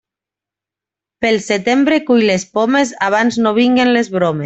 Pel 1.27 1.37
setembre, 1.49 2.01
cull 2.09 2.27
les 2.31 2.49
pomes, 2.59 2.97
abans 3.13 3.43
no 3.45 3.57
vinguen 3.63 3.97
les 3.99 4.15
bromes. 4.19 4.37